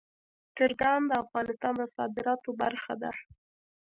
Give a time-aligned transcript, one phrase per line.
[0.57, 3.11] چرګان د افغانستان د صادراتو برخه ده.